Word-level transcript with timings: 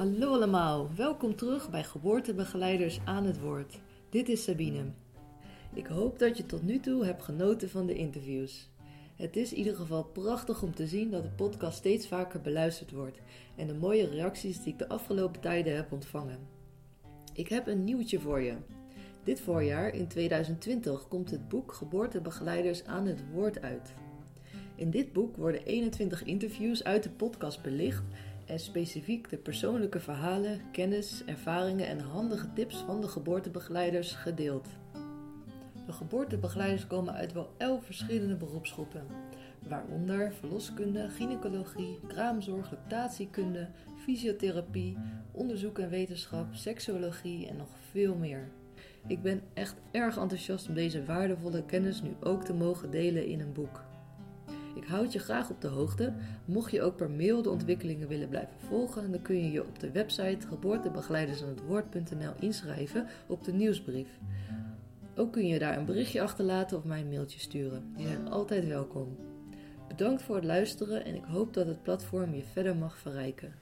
allemaal, 0.00 0.88
welkom 0.96 1.36
terug 1.36 1.70
bij 1.70 1.84
Geboortebegeleiders 1.84 3.00
aan 3.04 3.24
het 3.24 3.40
Woord. 3.40 3.80
Dit 4.10 4.28
is 4.28 4.42
Sabine. 4.42 4.84
Ik 5.74 5.86
hoop 5.86 6.18
dat 6.18 6.36
je 6.36 6.46
tot 6.46 6.62
nu 6.62 6.80
toe 6.80 7.04
hebt 7.04 7.22
genoten 7.22 7.70
van 7.70 7.86
de 7.86 7.94
interviews. 7.94 8.68
Het 9.16 9.36
is 9.36 9.52
in 9.52 9.58
ieder 9.58 9.74
geval 9.74 10.04
prachtig 10.04 10.62
om 10.62 10.74
te 10.74 10.86
zien 10.86 11.10
dat 11.10 11.22
de 11.22 11.28
podcast 11.28 11.78
steeds 11.78 12.08
vaker 12.08 12.40
beluisterd 12.40 12.90
wordt 12.90 13.18
en 13.56 13.66
de 13.66 13.74
mooie 13.74 14.06
reacties 14.06 14.62
die 14.62 14.72
ik 14.72 14.78
de 14.78 14.88
afgelopen 14.88 15.40
tijden 15.40 15.76
heb 15.76 15.92
ontvangen. 15.92 16.38
Ik 17.32 17.48
heb 17.48 17.66
een 17.66 17.84
nieuwtje 17.84 18.20
voor 18.20 18.40
je. 18.40 18.54
Dit 19.24 19.40
voorjaar, 19.40 19.94
in 19.94 20.06
2020, 20.06 21.08
komt 21.08 21.30
het 21.30 21.48
boek 21.48 21.72
Geboortebegeleiders 21.72 22.84
aan 22.84 23.06
het 23.06 23.24
Woord 23.32 23.62
uit. 23.62 23.94
In 24.74 24.90
dit 24.90 25.12
boek 25.12 25.36
worden 25.36 25.64
21 25.64 26.24
interviews 26.24 26.84
uit 26.84 27.02
de 27.02 27.10
podcast 27.10 27.62
belicht 27.62 28.02
en 28.50 28.58
specifiek 28.58 29.30
de 29.30 29.36
persoonlijke 29.36 30.00
verhalen, 30.00 30.60
kennis, 30.72 31.22
ervaringen 31.26 31.86
en 31.86 32.00
handige 32.00 32.52
tips 32.52 32.76
van 32.76 33.00
de 33.00 33.08
geboortebegeleiders 33.08 34.12
gedeeld. 34.12 34.68
De 35.86 35.92
geboortebegeleiders 35.92 36.86
komen 36.86 37.14
uit 37.14 37.32
wel 37.32 37.54
elf 37.56 37.84
verschillende 37.84 38.36
beroepsgroepen, 38.36 39.06
waaronder 39.68 40.32
verloskunde, 40.32 41.08
gynaecologie, 41.08 41.98
kraamzorg, 42.06 42.70
lactatiekunde, 42.70 43.68
fysiotherapie, 43.96 44.96
onderzoek 45.32 45.78
en 45.78 45.88
wetenschap, 45.88 46.54
seksuologie 46.54 47.48
en 47.48 47.56
nog 47.56 47.70
veel 47.90 48.14
meer. 48.14 48.48
Ik 49.06 49.22
ben 49.22 49.42
echt 49.54 49.76
erg 49.90 50.16
enthousiast 50.16 50.68
om 50.68 50.74
deze 50.74 51.04
waardevolle 51.04 51.64
kennis 51.64 52.02
nu 52.02 52.10
ook 52.20 52.44
te 52.44 52.54
mogen 52.54 52.90
delen 52.90 53.26
in 53.26 53.40
een 53.40 53.52
boek. 53.52 53.89
Ik 54.80 54.86
houd 54.86 55.12
je 55.12 55.18
graag 55.18 55.50
op 55.50 55.60
de 55.60 55.68
hoogte. 55.68 56.12
Mocht 56.44 56.70
je 56.70 56.82
ook 56.82 56.96
per 56.96 57.10
mail 57.10 57.42
de 57.42 57.50
ontwikkelingen 57.50 58.08
willen 58.08 58.28
blijven 58.28 58.60
volgen, 58.68 59.10
dan 59.10 59.22
kun 59.22 59.36
je 59.36 59.50
je 59.50 59.66
op 59.66 59.78
de 59.78 59.90
website 59.90 60.46
geboortebegeleidersanhetwoord.nl 60.46 62.32
inschrijven 62.38 63.06
op 63.26 63.44
de 63.44 63.52
nieuwsbrief. 63.52 64.08
Ook 65.16 65.32
kun 65.32 65.46
je 65.46 65.58
daar 65.58 65.76
een 65.78 65.84
berichtje 65.84 66.22
achterlaten 66.22 66.76
of 66.76 66.84
mij 66.84 67.00
een 67.00 67.08
mailtje 67.08 67.40
sturen. 67.40 67.92
Die 67.96 68.06
zijn 68.06 68.28
altijd 68.28 68.66
welkom. 68.66 69.16
Bedankt 69.88 70.22
voor 70.22 70.34
het 70.34 70.44
luisteren 70.44 71.04
en 71.04 71.14
ik 71.14 71.24
hoop 71.24 71.54
dat 71.54 71.66
het 71.66 71.82
platform 71.82 72.34
je 72.34 72.44
verder 72.44 72.76
mag 72.76 72.98
verrijken. 72.98 73.54